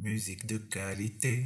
Musique 0.00 0.44
de 0.46 0.58
qualité, 0.58 1.44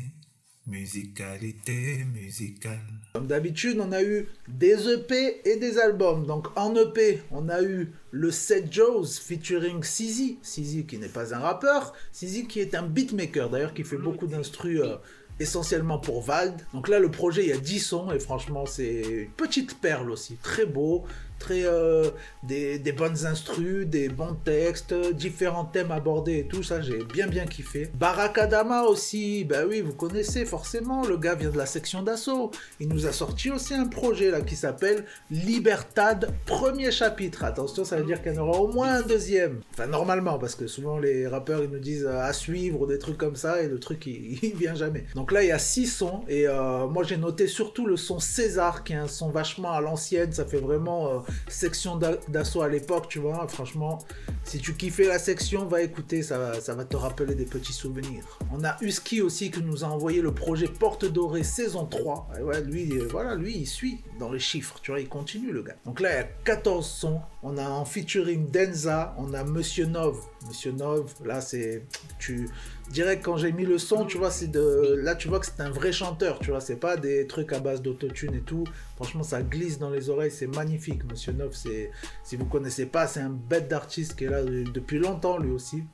musicalité 0.66 2.04
musicale. 2.12 2.80
Comme 3.14 3.26
d'habitude, 3.26 3.78
on 3.80 3.92
a 3.92 4.02
eu 4.02 4.28
des 4.48 4.88
EP 4.88 5.40
et 5.48 5.56
des 5.56 5.78
albums. 5.78 6.26
Donc 6.26 6.48
en 6.56 6.74
EP, 6.74 7.22
on 7.30 7.48
a 7.48 7.62
eu 7.62 7.92
le 8.10 8.30
Set 8.30 8.72
Joes 8.72 9.18
featuring 9.20 9.82
Sizi. 9.82 10.38
Sizi 10.42 10.84
qui 10.84 10.98
n'est 10.98 11.08
pas 11.08 11.34
un 11.34 11.38
rappeur, 11.38 11.94
Sizi 12.12 12.46
qui 12.46 12.60
est 12.60 12.74
un 12.74 12.82
beatmaker 12.82 13.48
d'ailleurs 13.50 13.74
qui 13.74 13.84
fait 13.84 13.96
beaucoup 13.96 14.26
d'instrus 14.26 14.80
euh, 14.80 14.96
essentiellement 15.38 15.98
pour 15.98 16.22
Vald. 16.22 16.54
Donc 16.72 16.88
là, 16.88 16.98
le 16.98 17.10
projet, 17.10 17.44
il 17.44 17.48
y 17.48 17.52
a 17.52 17.58
10 17.58 17.78
sons 17.80 18.12
et 18.12 18.18
franchement, 18.18 18.66
c'est 18.66 19.22
une 19.22 19.30
petite 19.30 19.80
perle 19.80 20.10
aussi. 20.10 20.36
Très 20.42 20.66
beau, 20.66 21.04
très 21.38 21.64
euh, 21.64 22.10
des, 22.42 22.78
bonnes 22.92 23.26
instrus, 23.26 23.86
des 23.86 24.08
bons 24.08 24.36
textes, 24.44 24.94
différents 25.12 25.64
thèmes 25.64 25.90
abordés 25.90 26.38
et 26.38 26.44
tout 26.46 26.62
ça, 26.62 26.80
j'ai 26.80 27.04
bien 27.04 27.26
bien 27.26 27.46
kiffé. 27.46 27.90
Barakadama 27.94 28.82
aussi, 28.82 29.44
bah 29.44 29.66
oui, 29.68 29.80
vous 29.80 29.92
connaissez 29.92 30.44
forcément, 30.44 31.06
le 31.06 31.16
gars 31.16 31.34
vient 31.34 31.50
de 31.50 31.58
la 31.58 31.66
section 31.66 32.02
d'assaut. 32.02 32.50
Il 32.80 32.88
nous 32.88 33.06
a 33.06 33.12
sorti 33.12 33.50
aussi 33.50 33.74
un 33.74 33.86
projet 33.86 34.30
là 34.30 34.40
qui 34.40 34.56
s'appelle 34.56 35.04
Libertad, 35.30 36.32
premier 36.46 36.90
chapitre. 36.90 37.44
Attention, 37.44 37.84
ça 37.84 37.96
veut 37.96 38.04
dire 38.04 38.22
qu'il 38.22 38.34
y 38.34 38.38
en 38.38 38.42
aura 38.46 38.60
au 38.60 38.72
moins 38.72 38.94
un 38.94 39.02
deuxième. 39.02 39.60
Enfin, 39.72 39.86
normalement, 39.86 40.38
parce 40.38 40.54
que 40.54 40.66
souvent 40.66 40.98
les 40.98 41.26
rappeurs 41.26 41.62
ils 41.62 41.70
nous 41.70 41.78
disent 41.78 42.06
euh, 42.06 42.20
à 42.20 42.32
suivre 42.32 42.80
ou 42.80 42.86
des 42.86 42.98
trucs 42.98 43.18
comme 43.18 43.36
ça 43.36 43.62
et 43.62 43.68
le 43.68 43.78
truc 43.78 44.06
il, 44.06 44.54
vient 44.56 44.74
jamais. 44.74 45.04
Donc 45.14 45.32
là, 45.32 45.42
il 45.42 45.48
y 45.48 45.52
a 45.52 45.58
six 45.58 45.86
sons 45.86 46.22
et 46.28 46.48
euh, 46.48 46.86
moi 46.86 47.02
j'ai 47.04 47.16
noté 47.16 47.46
surtout 47.46 47.86
le 47.86 47.96
son 47.96 48.18
César 48.18 48.84
qui 48.84 48.92
est 48.92 48.96
un 48.96 49.08
son 49.08 49.30
vachement 49.30 49.72
à 49.72 49.80
l'ancienne, 49.80 50.32
ça 50.32 50.44
fait 50.44 50.58
vraiment 50.58 51.24
section 51.48 51.96
d'a- 51.96 52.16
d'assaut 52.28 52.62
à 52.62 52.68
l'époque, 52.68 53.08
tu 53.08 53.18
vois. 53.18 53.46
Franchement, 53.48 53.98
si 54.44 54.58
tu 54.58 54.74
kiffais 54.74 55.06
la 55.08 55.18
section, 55.18 55.66
va 55.66 55.82
écouter, 55.82 56.22
ça, 56.22 56.60
ça 56.60 56.74
va 56.74 56.84
te 56.84 56.96
rappeler 56.96 57.34
des 57.34 57.44
petits 57.44 57.72
souvenirs. 57.72 58.38
On 58.52 58.64
a 58.64 58.76
Husky 58.80 59.22
aussi 59.22 59.50
qui 59.50 59.62
nous 59.62 59.84
a 59.84 59.88
envoyé 59.88 60.20
le 60.22 60.32
projet 60.32 60.66
Porte 60.68 61.04
Dorée 61.04 61.42
saison 61.44 61.86
3. 61.86 62.28
Et 62.38 62.60
lui, 62.62 62.92
euh, 62.92 63.08
voilà, 63.10 63.34
lui, 63.34 63.56
il 63.56 63.66
suit 63.66 64.02
dans 64.18 64.30
les 64.30 64.38
chiffres, 64.38 64.78
tu 64.82 64.90
vois, 64.90 65.00
il 65.00 65.08
continue 65.08 65.52
le 65.52 65.62
gars. 65.62 65.76
Donc 65.84 66.00
là, 66.00 66.10
il 66.12 66.16
y 66.16 66.18
a 66.20 66.24
14 66.44 66.86
sons. 66.86 67.20
On 67.48 67.56
a 67.58 67.68
en 67.68 67.84
featuring 67.84 68.50
Denza, 68.50 69.14
on 69.18 69.32
a 69.32 69.44
Monsieur 69.44 69.86
Nov. 69.86 70.18
Monsieur 70.48 70.72
Nov, 70.72 71.14
là, 71.24 71.40
c'est. 71.40 71.84
Tu 72.18 72.48
dirais 72.90 73.20
quand 73.20 73.36
j'ai 73.36 73.52
mis 73.52 73.64
le 73.64 73.78
son, 73.78 74.04
tu 74.04 74.18
vois, 74.18 74.32
c'est 74.32 74.48
de. 74.48 74.98
Là, 75.00 75.14
tu 75.14 75.28
vois 75.28 75.38
que 75.38 75.46
c'est 75.46 75.60
un 75.60 75.70
vrai 75.70 75.92
chanteur, 75.92 76.40
tu 76.40 76.50
vois, 76.50 76.60
c'est 76.60 76.74
pas 76.74 76.96
des 76.96 77.28
trucs 77.28 77.52
à 77.52 77.60
base 77.60 77.82
d'autotune 77.82 78.34
et 78.34 78.40
tout. 78.40 78.64
Franchement, 78.96 79.22
ça 79.22 79.42
glisse 79.42 79.78
dans 79.78 79.90
les 79.90 80.10
oreilles, 80.10 80.32
c'est 80.32 80.48
magnifique. 80.48 81.04
Monsieur 81.08 81.34
Nov, 81.34 81.54
c'est. 81.54 81.92
Si 82.24 82.34
vous 82.34 82.46
connaissez 82.46 82.86
pas, 82.86 83.06
c'est 83.06 83.20
un 83.20 83.30
bête 83.30 83.68
d'artiste 83.68 84.16
qui 84.16 84.24
est 84.24 84.28
là 84.30 84.42
de- 84.42 84.64
depuis 84.64 84.98
longtemps, 84.98 85.38
lui 85.38 85.52
aussi 85.52 85.84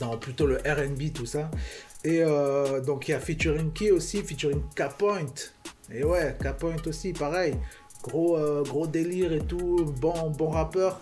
dans 0.00 0.16
plutôt 0.16 0.46
le 0.46 0.56
RB, 0.56 1.12
tout 1.12 1.26
ça. 1.26 1.50
Et 2.04 2.20
euh, 2.22 2.80
donc 2.80 3.06
il 3.08 3.12
y 3.12 3.14
a 3.14 3.20
featuring 3.20 3.72
qui 3.72 3.90
aussi? 3.92 4.22
Featuring 4.22 4.62
K-Point. 4.74 5.34
Et 5.92 6.04
ouais, 6.04 6.36
K-Point 6.40 6.76
aussi, 6.86 7.12
pareil. 7.12 7.54
Gros, 8.08 8.36
euh, 8.36 8.62
gros 8.62 8.86
délire 8.86 9.32
et 9.32 9.40
tout, 9.40 9.84
bon, 10.00 10.30
bon 10.30 10.48
rappeur. 10.48 11.00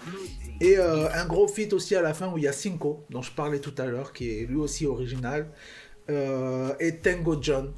Et 0.61 0.79
euh, 0.79 1.09
un 1.13 1.27
gros 1.27 1.49
feat 1.49 1.73
aussi 1.73 1.95
à 1.95 2.03
la 2.03 2.15
fin 2.15 2.33
où 2.33 2.39
il 2.39 2.45
y 2.45 2.49
a 2.49 2.53
Cinco, 2.53 3.05
dont 3.11 3.23
je 3.23 3.31
parlais 3.31 3.61
tout 3.61 3.75
à 3.79 3.87
l'heure, 3.87 4.13
qui 4.13 4.31
est 4.31 4.47
lui 4.47 4.57
aussi 4.57 4.87
original. 4.87 5.49
Euh, 6.09 6.75
et 6.81 6.97
Tango 6.97 7.37
John. 7.41 7.73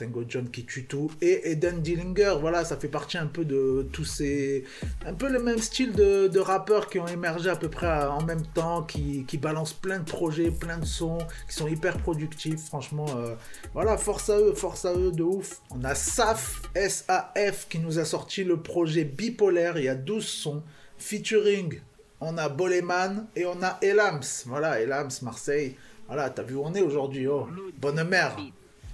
Tango 0.00 0.24
John 0.26 0.48
qui 0.48 0.64
tue 0.64 0.86
tout. 0.86 1.10
Et 1.20 1.50
Eden 1.52 1.82
Dillinger, 1.82 2.36
voilà, 2.40 2.64
ça 2.64 2.76
fait 2.76 2.88
partie 2.88 3.18
un 3.18 3.26
peu 3.26 3.44
de 3.44 3.86
tous 3.92 4.04
ces. 4.04 4.64
Un 5.04 5.12
peu 5.12 5.28
le 5.28 5.38
même 5.38 5.58
style 5.58 5.92
de, 5.92 6.26
de 6.26 6.38
rappeurs 6.40 6.88
qui 6.88 6.98
ont 6.98 7.06
émergé 7.06 7.50
à 7.50 7.56
peu 7.56 7.68
près 7.68 8.04
en 8.06 8.22
même 8.22 8.46
temps, 8.54 8.82
qui, 8.82 9.24
qui 9.26 9.36
balancent 9.36 9.74
plein 9.74 9.98
de 9.98 10.04
projets, 10.04 10.50
plein 10.50 10.78
de 10.78 10.86
sons, 10.86 11.18
qui 11.48 11.54
sont 11.54 11.68
hyper 11.68 11.98
productifs. 11.98 12.66
Franchement, 12.66 13.06
euh, 13.16 13.34
voilà, 13.74 13.98
force 13.98 14.30
à 14.30 14.38
eux, 14.38 14.54
force 14.54 14.86
à 14.86 14.94
eux 14.94 15.12
de 15.12 15.22
ouf. 15.22 15.60
On 15.70 15.84
a 15.84 15.94
SAF, 15.94 16.62
S-A-F, 16.74 17.68
qui 17.68 17.78
nous 17.78 17.98
a 17.98 18.04
sorti 18.04 18.42
le 18.42 18.56
projet 18.56 19.04
Bipolaire. 19.04 19.76
Il 19.76 19.84
y 19.84 19.88
a 19.88 19.94
12 19.94 20.24
sons. 20.24 20.62
Featuring, 20.96 21.80
on 22.20 22.38
a 22.38 22.48
Boleman 22.48 23.26
et 23.36 23.44
on 23.44 23.62
a 23.62 23.78
Elams. 23.82 24.22
Voilà, 24.46 24.80
Elams, 24.80 25.10
Marseille. 25.22 25.76
Voilà, 26.06 26.30
t'as 26.30 26.42
vu 26.42 26.56
où 26.56 26.62
on 26.64 26.74
est 26.74 26.82
aujourd'hui, 26.82 27.26
oh. 27.26 27.48
Bonne 27.78 28.02
mère. 28.04 28.36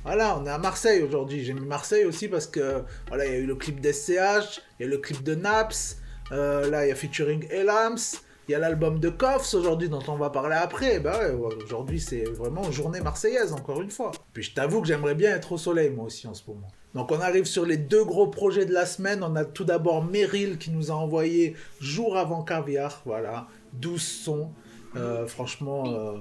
Voilà, 0.07 0.39
on 0.39 0.47
est 0.47 0.51
à 0.51 0.59
Marseille 0.59 1.03
aujourd'hui. 1.03 1.43
J'ai 1.43 1.53
mis 1.53 1.67
Marseille 1.67 2.05
aussi 2.05 2.29
parce 2.29 2.47
que 2.47 2.85
voilà, 3.09 3.27
il 3.27 3.33
y 3.33 3.35
a 3.35 3.39
eu 3.39 3.47
le 3.47 3.57
clip 3.57 3.81
d'SCH, 3.81 4.63
il 4.79 4.83
y 4.83 4.85
a 4.85 4.89
le 4.89 4.99
clip 4.99 5.25
de 5.25 5.35
Naps, 5.35 6.01
euh, 6.31 6.71
là 6.71 6.87
il 6.87 6.91
y 6.91 6.93
a 6.93 6.95
featuring 6.95 7.45
Elams, 7.51 7.99
il 8.47 8.53
y 8.53 8.55
a 8.55 8.61
l'album 8.61 9.01
de 9.01 9.09
Koffs 9.09 9.53
aujourd'hui 9.55 9.89
dont 9.89 10.05
on 10.07 10.15
va 10.15 10.31
parler 10.31 10.55
après. 10.55 11.01
Bah 11.01 11.19
aujourd'hui 11.65 11.99
c'est 11.99 12.23
vraiment 12.23 12.71
journée 12.71 13.01
marseillaise 13.01 13.53
encore 13.53 13.83
une 13.83 13.91
fois. 13.91 14.13
Puis 14.33 14.45
je 14.45 14.55
t'avoue 14.55 14.81
que 14.81 14.87
j'aimerais 14.87 15.17
bien 15.17 15.35
être 15.35 15.51
au 15.51 15.59
soleil 15.59 15.91
moi 15.91 16.05
aussi 16.05 16.29
en 16.29 16.35
ce 16.35 16.43
moment. 16.47 16.69
Donc 16.95 17.11
on 17.11 17.21
arrive 17.21 17.45
sur 17.45 17.67
les 17.67 17.77
deux 17.77 18.05
gros 18.05 18.29
projets 18.29 18.65
de 18.65 18.73
la 18.73 18.87
semaine. 18.87 19.25
On 19.25 19.35
a 19.35 19.45
tout 19.45 19.65
d'abord 19.65 20.05
Meryl 20.05 20.59
qui 20.59 20.71
nous 20.71 20.93
a 20.93 20.95
envoyé 20.95 21.57
jour 21.81 22.17
avant 22.17 22.45
Caviar, 22.45 23.03
voilà, 23.07 23.49
12 23.73 24.01
sons. 24.01 24.53
Euh, 24.95 25.27
franchement, 25.27 25.85
euh, 25.89 26.13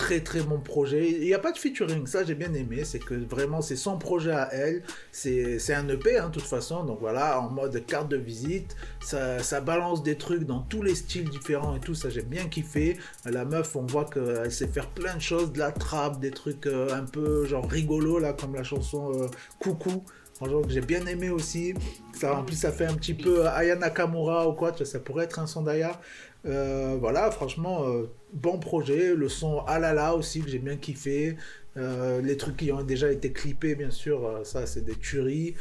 très 0.00 0.20
très 0.20 0.40
bon 0.40 0.58
projet. 0.58 1.10
Il 1.10 1.26
n'y 1.26 1.34
a 1.34 1.38
pas 1.38 1.52
de 1.52 1.58
featuring, 1.58 2.06
ça 2.06 2.24
j'ai 2.24 2.34
bien 2.34 2.54
aimé. 2.54 2.84
C'est 2.84 2.98
que 2.98 3.14
vraiment 3.14 3.60
c'est 3.60 3.76
son 3.76 3.98
projet 3.98 4.32
à 4.32 4.48
elle. 4.50 4.82
C'est 5.12 5.74
un 5.74 5.86
EP 5.90 6.16
hein, 6.16 6.28
de 6.28 6.32
toute 6.32 6.48
façon. 6.48 6.84
Donc 6.84 7.00
voilà, 7.00 7.38
en 7.38 7.50
mode 7.50 7.84
carte 7.84 8.08
de 8.08 8.16
visite. 8.16 8.76
Ça, 9.02 9.42
ça 9.42 9.60
balance 9.60 10.02
des 10.02 10.16
trucs 10.16 10.44
dans 10.44 10.60
tous 10.60 10.82
les 10.82 10.94
styles 10.94 11.28
différents 11.28 11.76
et 11.76 11.80
tout. 11.80 11.94
Ça 11.94 12.08
j'ai 12.08 12.22
bien 12.22 12.46
kiffé. 12.48 12.96
La 13.26 13.44
meuf, 13.44 13.76
on 13.76 13.82
voit 13.82 14.06
qu'elle 14.06 14.50
sait 14.50 14.68
faire 14.68 14.88
plein 14.88 15.16
de 15.16 15.20
choses. 15.20 15.52
De 15.52 15.58
la 15.58 15.70
trappe, 15.70 16.18
des 16.18 16.30
trucs 16.30 16.66
euh, 16.66 16.94
un 16.94 17.04
peu 17.04 17.44
genre 17.44 17.68
rigolo 17.68 18.18
là, 18.18 18.32
comme 18.32 18.54
la 18.54 18.62
chanson 18.62 19.12
euh, 19.12 19.26
Coucou. 19.58 20.02
Franchement, 20.40 20.62
j'ai 20.68 20.80
bien 20.80 21.04
aimé 21.04 21.28
aussi. 21.28 21.74
Ça, 22.18 22.34
en 22.34 22.44
plus, 22.44 22.56
ça 22.56 22.72
fait 22.72 22.86
un 22.86 22.94
petit 22.94 23.12
peu 23.12 23.46
Aya 23.46 23.76
Nakamura 23.76 24.48
ou 24.48 24.54
quoi. 24.54 24.72
Ça 24.82 24.98
pourrait 24.98 25.24
être 25.24 25.38
un 25.38 25.46
son 25.46 25.60
d'Aya. 25.60 26.00
Euh, 26.46 26.96
voilà, 26.98 27.30
franchement, 27.30 27.84
euh, 27.86 28.10
bon 28.32 28.58
projet. 28.58 29.14
Le 29.14 29.28
son 29.28 29.60
Alala 29.66 30.14
aussi, 30.14 30.40
que 30.40 30.48
j'ai 30.48 30.58
bien 30.58 30.76
kiffé. 30.76 31.36
Euh, 31.76 32.20
les 32.20 32.36
trucs 32.36 32.56
qui 32.56 32.72
ont 32.72 32.82
déjà 32.82 33.12
été 33.12 33.32
clippés, 33.32 33.74
bien 33.74 33.90
sûr, 33.90 34.40
ça, 34.44 34.66
c'est 34.66 34.84
des 34.84 34.96
tueries. 34.96 35.54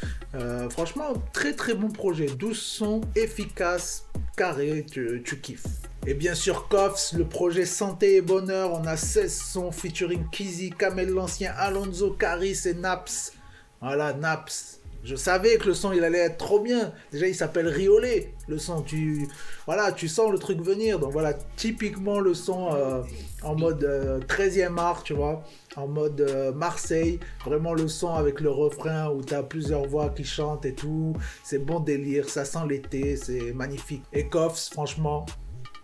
Franchement, 0.69 1.13
très 1.33 1.53
très 1.53 1.73
bon 1.73 1.89
projet. 1.89 2.27
12 2.27 2.57
sons 2.57 3.01
efficaces, 3.15 4.05
carrés, 4.35 4.85
tu, 4.89 5.21
tu 5.23 5.39
kiffes. 5.39 5.65
Et 6.07 6.13
bien 6.13 6.33
sûr, 6.33 6.67
Koffs, 6.69 7.13
le 7.13 7.25
projet 7.25 7.65
Santé 7.65 8.15
et 8.15 8.21
Bonheur. 8.21 8.73
On 8.73 8.85
a 8.85 8.95
16 8.95 9.33
sons 9.33 9.71
featuring 9.71 10.23
Kizzy, 10.31 10.71
Kamel 10.71 11.09
l'Ancien, 11.09 11.53
Alonso, 11.55 12.11
Caris 12.11 12.61
et 12.65 12.73
Naps. 12.73 13.33
Voilà, 13.81 14.13
Naps. 14.13 14.78
Je 15.03 15.15
savais 15.15 15.57
que 15.57 15.67
le 15.67 15.73
son 15.73 15.93
il 15.93 16.03
allait 16.03 16.19
être 16.19 16.37
trop 16.37 16.59
bien. 16.59 16.93
Déjà 17.11 17.27
il 17.27 17.35
s'appelle 17.35 17.67
Riolet. 17.67 18.33
Le 18.47 18.57
son, 18.57 18.81
tu 18.81 19.27
voilà, 19.65 19.91
tu 19.91 20.07
sens 20.07 20.31
le 20.31 20.39
truc 20.39 20.61
venir. 20.61 20.99
Donc 20.99 21.11
voilà, 21.11 21.33
typiquement 21.55 22.19
le 22.19 22.33
son 22.33 22.73
euh, 22.73 23.01
en 23.43 23.55
mode 23.55 23.83
euh, 23.83 24.19
13e 24.21 24.77
art, 24.77 25.03
tu 25.03 25.13
vois, 25.13 25.43
en 25.75 25.87
mode 25.87 26.21
euh, 26.21 26.51
Marseille. 26.51 27.19
Vraiment 27.45 27.73
le 27.73 27.87
son 27.87 28.13
avec 28.13 28.41
le 28.41 28.49
refrain 28.49 29.09
où 29.09 29.23
tu 29.23 29.33
as 29.33 29.43
plusieurs 29.43 29.85
voix 29.85 30.09
qui 30.09 30.23
chantent 30.23 30.65
et 30.65 30.73
tout. 30.73 31.15
C'est 31.43 31.59
bon 31.59 31.79
délire, 31.79 32.29
ça 32.29 32.45
sent 32.45 32.65
l'été, 32.67 33.15
c'est 33.15 33.53
magnifique. 33.53 34.03
Et 34.11 34.27
Koffs, 34.27 34.69
franchement, 34.71 35.25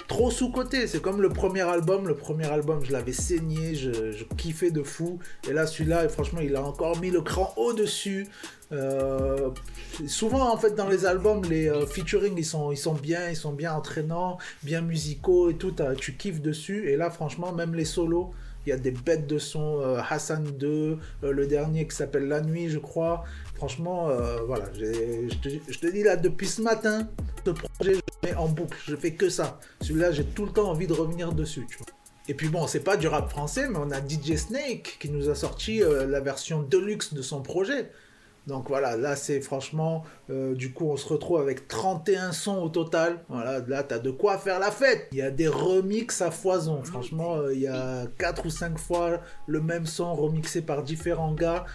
trop 0.08 0.32
sous-côté. 0.32 0.88
C'est 0.88 1.02
comme 1.02 1.22
le 1.22 1.30
premier 1.30 1.62
album. 1.62 2.08
Le 2.08 2.16
premier 2.16 2.46
album, 2.46 2.84
je 2.84 2.92
l'avais 2.92 3.14
saigné, 3.14 3.76
je, 3.76 4.24
kiffais 4.38 4.72
de 4.72 4.84
fou. 4.84 5.20
Et 5.50 5.54
là, 5.54 5.68
celui-là, 5.68 6.08
franchement, 6.10 6.42
il 6.42 6.56
a 6.56 6.64
encore 6.64 7.00
mis 7.00 7.12
le 7.12 7.22
cran 7.22 7.54
au-dessus. 7.58 8.28
Euh, 8.72 9.50
souvent, 10.08 10.52
en 10.52 10.58
fait, 10.58 10.76
dans 10.76 10.90
les 10.90 11.06
albums, 11.06 11.44
les 11.46 11.70
euh, 11.70 11.86
featuring, 11.86 12.34
ils 12.38 12.46
sont, 12.46 12.74
bien, 12.94 13.30
ils 13.30 13.36
sont 13.36 13.54
bien 13.54 13.74
entraînants, 13.74 14.38
bien 14.64 14.82
musicaux 14.82 15.50
et 15.50 15.56
tout. 15.56 15.74
Tu 15.98 16.14
kiffes 16.14 16.42
dessus. 16.42 16.90
Et 16.90 16.98
là, 16.98 17.10
franchement, 17.10 17.52
même 17.52 17.76
les 17.76 17.86
solos. 17.86 18.32
Il 18.66 18.72
y 18.72 18.74
a 18.74 18.78
des 18.78 18.90
bêtes 18.90 19.28
de 19.28 19.38
son, 19.38 19.80
euh, 19.82 20.00
Hassan 20.10 20.44
2, 20.44 20.68
euh, 21.24 21.32
le 21.32 21.46
dernier 21.46 21.86
qui 21.86 21.96
s'appelle 21.96 22.28
La 22.28 22.42
Nuit, 22.42 22.70
je 22.70 22.80
crois. 22.80 23.24
Franchement, 23.54 24.10
voilà, 24.48 24.66
je 24.74 25.80
te 25.80 25.88
dis 25.88 26.04
là, 26.04 26.18
depuis 26.18 26.48
ce 26.48 26.62
matin, 26.62 27.08
projet, 27.52 27.96
je 27.96 28.30
mets 28.30 28.36
en 28.36 28.48
boucle, 28.48 28.78
je 28.86 28.96
fais 28.96 29.14
que 29.14 29.30
ça. 29.30 29.60
Celui-là, 29.82 30.12
j'ai 30.12 30.26
tout 30.26 30.46
le 30.46 30.52
temps 30.52 30.70
envie 30.70 30.88
de 30.88 30.94
revenir 30.94 31.32
dessus. 31.32 31.68
Et 32.28 32.34
puis 32.34 32.50
bon, 32.50 32.66
c'est 32.68 32.80
pas 32.80 32.98
du 32.98 33.08
rap 33.08 33.30
français, 33.30 33.68
mais 33.70 33.78
on 33.78 33.92
a 33.92 34.00
DJ 34.00 34.36
Snake 34.36 34.98
qui 35.00 35.10
nous 35.10 35.30
a 35.30 35.36
sorti 35.36 35.84
euh, 35.84 36.08
la 36.08 36.20
version 36.22 36.64
deluxe 36.64 37.14
de 37.14 37.22
son 37.22 37.42
projet. 37.42 37.92
Donc 38.48 38.68
voilà, 38.68 38.96
là 38.96 39.16
c'est 39.16 39.42
franchement, 39.42 40.04
euh, 40.30 40.54
du 40.54 40.72
coup 40.72 40.88
on 40.88 40.98
se 40.98 41.08
retrouve 41.08 41.40
avec 41.42 41.68
31 41.68 42.32
sons 42.32 42.58
au 42.58 42.70
total. 42.70 43.24
Voilà, 43.28 43.60
là 43.68 43.84
t'as 43.84 43.98
de 43.98 44.12
quoi 44.12 44.38
faire 44.38 44.60
la 44.60 44.70
fête. 44.70 45.08
Il 45.12 45.18
y 45.18 45.22
a 45.24 45.32
des 45.32 45.48
remixes 45.48 46.22
à 46.22 46.30
foison. 46.30 46.84
Franchement, 46.84 47.38
euh, 47.38 47.54
il 47.54 47.62
y 47.62 47.68
a 47.68 48.06
4 48.20 48.46
ou 48.46 48.50
5 48.52 48.78
fois 48.78 49.20
le 49.48 49.62
même 49.62 49.88
son 49.88 50.14
remixé 50.14 50.62
par 50.62 50.84
différents 50.84 51.34
gars. 51.34 51.66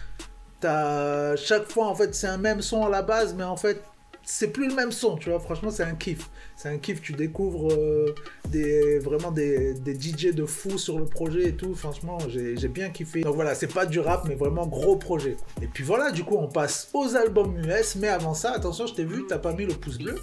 T'as 0.61 1.35
chaque 1.35 1.69
fois 1.69 1.87
en 1.87 1.95
fait 1.95 2.15
c'est 2.15 2.27
un 2.27 2.37
même 2.37 2.61
son 2.61 2.85
à 2.85 2.89
la 2.89 3.01
base, 3.01 3.33
mais 3.33 3.43
en 3.43 3.57
fait 3.57 3.81
c'est 4.23 4.49
plus 4.49 4.67
le 4.67 4.75
même 4.75 4.91
son, 4.91 5.17
tu 5.17 5.29
vois. 5.29 5.39
Franchement, 5.39 5.71
c'est 5.71 5.83
un 5.83 5.95
kiff. 5.95 6.29
C'est 6.55 6.69
un 6.69 6.77
kiff. 6.77 7.01
Tu 7.01 7.13
découvres 7.13 7.71
euh, 7.73 8.13
des, 8.49 8.99
vraiment 8.99 9.31
des, 9.31 9.73
des 9.73 9.99
DJ 9.99 10.33
de 10.33 10.45
fou 10.45 10.77
sur 10.77 10.99
le 10.99 11.05
projet 11.05 11.49
et 11.49 11.55
tout. 11.55 11.75
Franchement, 11.75 12.17
j'ai 12.29 12.67
bien 12.67 12.89
kiffé. 12.89 13.21
Donc 13.21 13.35
voilà, 13.35 13.55
c'est 13.55 13.71
pas 13.73 13.85
du 13.85 13.99
rap, 13.99 14.25
mais 14.27 14.35
vraiment 14.35 14.67
gros 14.67 14.95
projet. 14.95 15.37
Et 15.61 15.67
puis 15.67 15.83
voilà, 15.83 16.11
du 16.11 16.23
coup, 16.23 16.37
on 16.37 16.47
passe 16.47 16.89
aux 16.93 17.15
albums 17.15 17.57
US. 17.57 17.95
Mais 17.95 18.09
avant 18.09 18.33
ça, 18.33 18.51
attention, 18.51 18.85
je 18.87 18.93
t'ai 18.93 19.05
vu, 19.05 19.25
t'as 19.27 19.39
pas 19.39 19.53
mis 19.53 19.65
le 19.65 19.73
pouce 19.73 19.97
bleu. 19.97 20.15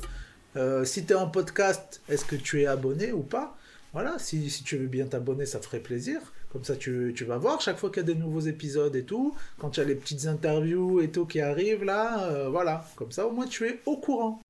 Euh, 0.56 0.84
si 0.84 1.04
t'es 1.04 1.14
en 1.14 1.28
podcast, 1.28 2.00
est-ce 2.08 2.24
que 2.24 2.36
tu 2.36 2.62
es 2.62 2.66
abonné 2.66 3.12
ou 3.12 3.22
pas? 3.22 3.56
Voilà, 3.92 4.18
si, 4.18 4.50
si 4.50 4.62
tu 4.62 4.76
veux 4.76 4.86
bien 4.86 5.06
t'abonner, 5.06 5.46
ça 5.46 5.60
ferait 5.60 5.80
plaisir. 5.80 6.20
Comme 6.52 6.64
ça, 6.64 6.76
tu, 6.76 7.12
tu 7.16 7.24
vas 7.24 7.36
voir 7.36 7.60
chaque 7.60 7.76
fois 7.76 7.90
qu'il 7.90 7.98
y 7.98 8.10
a 8.10 8.14
des 8.14 8.14
nouveaux 8.14 8.40
épisodes 8.40 8.94
et 8.96 9.04
tout. 9.04 9.34
Quand 9.58 9.76
il 9.76 9.80
y 9.80 9.82
a 9.82 9.86
les 9.86 9.94
petites 9.94 10.26
interviews 10.26 11.00
et 11.00 11.10
tout 11.10 11.26
qui 11.26 11.40
arrivent 11.40 11.84
là, 11.84 12.24
euh, 12.24 12.48
voilà. 12.48 12.86
Comme 12.96 13.12
ça, 13.12 13.26
au 13.26 13.32
moins, 13.32 13.46
tu 13.46 13.66
es 13.66 13.80
au 13.86 13.98
courant. 13.98 14.40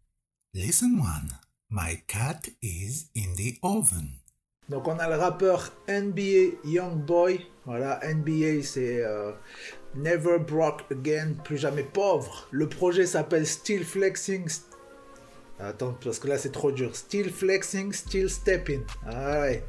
Listen 0.55 1.01
one. 1.01 1.29
My 1.71 2.03
cat 2.07 2.49
is 2.63 3.11
in 3.17 3.35
the 3.37 3.59
oven. 3.63 4.09
Donc 4.69 4.87
on 4.87 4.99
a 4.99 5.09
le 5.09 5.17
rappeur 5.17 5.73
NBA 5.89 6.59
Youngboy. 6.65 7.41
Voilà, 7.65 8.01
NBA 8.03 8.63
c'est 8.63 9.03
euh, 9.03 9.33
Never 9.95 10.39
Broke 10.39 10.85
Again, 10.91 11.35
plus 11.43 11.57
jamais 11.57 11.83
pauvre. 11.83 12.49
Le 12.51 12.69
projet 12.69 13.07
s'appelle 13.07 13.47
Still 13.47 13.85
Flexing. 13.85 14.47
Attends, 15.59 15.97
parce 16.05 16.19
que 16.19 16.29
là 16.29 16.39
c'est 16.39 16.53
trop 16.53 16.71
dur. 16.71 16.95
Still 16.95 17.31
Flexing, 17.31 17.93
Still 17.93 18.29
Stepping. 18.29 18.83
Ah 19.07 19.41
ouais. 19.41 19.65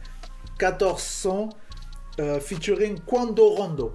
14 0.57 1.01
sons 1.01 1.49
euh, 2.19 2.39
featuring 2.39 2.99
Quando 3.05 3.49
Rondo. 3.49 3.93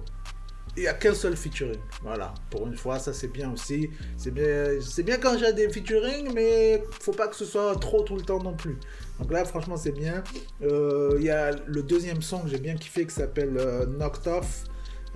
Il 0.77 0.81
n'y 0.81 0.87
a 0.87 0.93
qu'un 0.93 1.13
seul 1.13 1.37
featuring. 1.37 1.79
Voilà, 2.03 2.33
pour 2.49 2.67
une 2.67 2.75
fois, 2.75 2.99
ça 2.99 3.13
c'est 3.13 3.29
bien 3.29 3.53
aussi. 3.53 3.89
C'est 4.17 4.31
bien, 4.31 4.71
bien 5.05 5.17
quand 5.17 5.37
j'ai 5.37 5.53
des 5.53 5.69
featuring, 5.69 6.33
mais 6.33 6.83
faut 6.99 7.13
pas 7.13 7.29
que 7.29 7.35
ce 7.35 7.45
soit 7.45 7.73
trop 7.79 8.03
tout 8.03 8.17
le 8.17 8.23
temps 8.23 8.43
non 8.43 8.53
plus. 8.53 8.77
Donc 9.19 9.31
là, 9.31 9.45
franchement, 9.45 9.77
c'est 9.77 9.93
bien. 9.93 10.21
Euh, 10.63 11.15
Il 11.17 11.23
y 11.23 11.29
a 11.29 11.51
le 11.51 11.81
deuxième 11.81 12.21
son 12.21 12.39
que 12.39 12.49
j'ai 12.49 12.57
bien 12.57 12.75
kiffé 12.75 13.05
qui 13.05 13.15
s'appelle 13.15 13.55
euh, 13.57 13.85
Knocked 13.85 14.27
Off. 14.27 14.65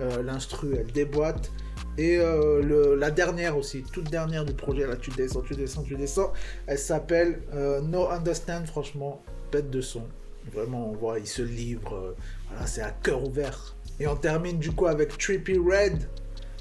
Euh, 0.00 0.22
L'instru, 0.22 0.76
elle 0.78 0.90
déboîte. 0.92 1.52
Et 1.98 2.16
la 2.16 3.10
dernière 3.10 3.58
aussi, 3.58 3.82
toute 3.82 4.08
dernière 4.10 4.46
du 4.46 4.54
projet, 4.54 4.86
là 4.86 4.96
tu 4.96 5.10
descends, 5.10 5.42
tu 5.42 5.54
descends, 5.54 5.82
tu 5.82 5.96
descends. 5.96 6.32
Elle 6.66 6.78
s'appelle 6.78 7.42
No 7.82 8.08
Understand, 8.08 8.64
franchement, 8.64 9.22
bête 9.52 9.68
de 9.68 9.82
son. 9.82 10.04
Vraiment, 10.50 10.88
on 10.88 10.92
voit, 10.92 11.18
il 11.18 11.26
se 11.26 11.42
livre. 11.42 12.14
Voilà, 12.50 12.66
c'est 12.66 12.82
à 12.82 12.90
cœur 12.90 13.26
ouvert. 13.26 13.74
Et 13.98 14.06
on 14.06 14.16
termine 14.16 14.58
du 14.58 14.72
coup 14.72 14.86
avec 14.86 15.16
Trippy 15.18 15.58
Red. 15.58 16.08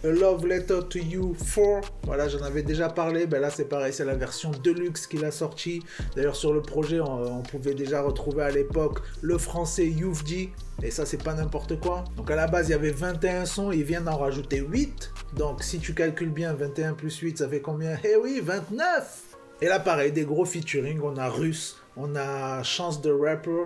A 0.02 0.08
Love 0.08 0.48
Letter 0.48 0.80
to 0.90 0.98
You 0.98 1.36
4. 1.36 1.92
Voilà, 2.04 2.30
j'en 2.30 2.42
avais 2.44 2.64
déjà 2.64 2.88
parlé. 2.88 3.28
Ben 3.28 3.42
là, 3.42 3.50
c'est 3.50 3.66
pareil, 3.66 3.92
c'est 3.92 4.06
la 4.06 4.16
version 4.16 4.52
deluxe 4.64 5.08
qu'il 5.08 5.26
a 5.26 5.32
sorti. 5.32 5.84
D'ailleurs, 6.16 6.38
sur 6.38 6.54
le 6.54 6.62
projet, 6.62 7.02
on, 7.02 7.42
pouvait 7.42 7.74
déjà 7.74 8.02
retrouver 8.02 8.44
à 8.44 8.50
l'époque 8.50 9.00
le 9.22 9.38
français 9.38 9.88
Youfji. 9.88 10.52
Et 10.82 10.90
ça, 10.90 11.06
c'est 11.06 11.22
pas 11.22 11.34
n'importe 11.34 11.82
quoi. 11.82 12.06
Donc 12.16 12.32
à 12.32 12.38
la 12.38 12.48
base, 12.48 12.70
il 12.70 12.72
y 12.72 12.76
avait 12.76 12.92
21 12.92 13.44
sons, 13.44 13.74
il 13.74 13.84
vient 13.84 14.00
d'en 14.00 14.18
rajouter 14.18 14.60
8. 14.60 15.12
Donc 15.36 15.64
si 15.64 15.80
tu 15.80 15.94
calcules 15.94 16.32
bien, 16.32 16.54
21 16.54 16.94
plus 16.94 17.18
8, 17.18 17.40
ça 17.40 17.50
fait 17.50 17.60
combien? 17.60 17.98
Eh 18.06 18.16
oui, 18.16 18.40
29 18.42 19.38
Et 19.62 19.68
là, 19.68 19.80
pareil, 19.82 20.14
des 20.14 20.24
gros 20.24 20.46
featuring. 20.46 21.02
On 21.04 21.18
a 21.18 21.28
Russe, 21.28 21.76
on 21.98 22.16
a 22.16 22.64
Chance 22.64 23.02
de 23.02 23.12
Rapper, 23.12 23.66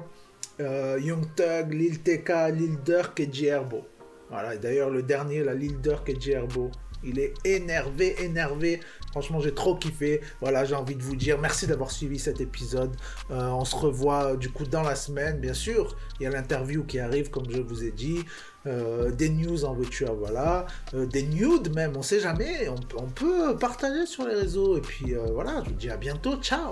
euh, 0.60 1.00
Young 1.02 1.26
Thug, 1.36 1.74
Lil 1.74 2.02
TK, 2.02 2.32
Lil 2.54 2.78
Durk 2.86 3.20
et 3.20 3.30
Gierbo. 3.32 3.86
Voilà, 4.30 4.56
d'ailleurs, 4.58 4.90
le 4.90 5.04
dernier, 5.04 5.44
la 5.44 5.54
Lil 5.54 5.80
Durk 5.82 6.10
et 6.10 6.20
Gierbo. 6.20 6.72
Il 7.06 7.20
est 7.20 7.34
énervé, 7.44 8.16
énervé. 8.24 8.80
Franchement, 9.12 9.42
j'ai 9.42 9.54
trop 9.54 9.76
kiffé. 9.76 10.22
Voilà, 10.40 10.64
j'ai 10.64 10.76
envie 10.76 10.96
de 10.96 11.04
vous 11.04 11.18
dire 11.18 11.38
merci 11.38 11.68
d'avoir 11.68 11.92
suivi 11.92 12.18
cet 12.18 12.40
épisode. 12.40 12.96
Euh, 13.30 13.50
on 13.50 13.66
se 13.66 13.76
revoit 13.76 14.38
du 14.38 14.50
coup 14.50 14.66
dans 14.66 14.84
la 14.84 14.96
semaine, 14.96 15.40
bien 15.40 15.54
sûr. 15.54 15.98
Il 16.20 16.24
y 16.24 16.28
a 16.28 16.30
l'interview 16.30 16.86
qui 16.86 17.00
arrive, 17.00 17.30
comme 17.30 17.50
je 17.50 17.62
vous 17.62 17.84
ai 17.84 17.92
dit. 17.92 18.24
Euh, 18.66 19.12
des 19.12 19.28
news 19.28 19.66
en 19.66 19.74
veux-tu, 19.74 20.06
voilà. 20.18 20.66
des 20.94 21.24
nudes 21.24 21.76
même, 21.76 21.98
on 21.98 22.02
sait 22.02 22.22
jamais. 22.22 22.70
On, 22.70 23.08
peut 23.08 23.58
partager 23.58 24.06
sur 24.06 24.26
les 24.26 24.36
réseaux. 24.36 24.78
Et 24.78 24.82
puis 24.82 25.14
voilà, 25.34 25.62
je 25.66 25.72
vous 25.72 25.76
dis 25.76 25.90
à 25.90 25.98
bientôt. 25.98 26.38
Ciao 26.38 26.72